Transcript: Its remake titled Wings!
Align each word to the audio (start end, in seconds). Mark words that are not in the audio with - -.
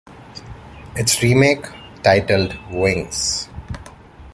Its 0.95 1.21
remake 1.21 1.63
titled 2.01 2.57
Wings! 2.71 3.49